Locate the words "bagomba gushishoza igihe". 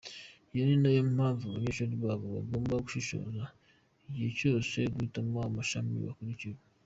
2.35-4.29